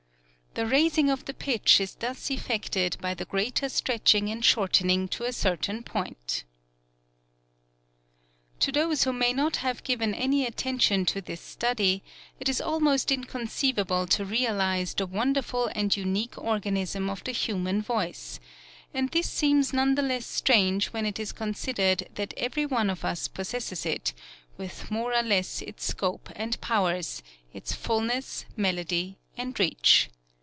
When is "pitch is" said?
1.33-1.95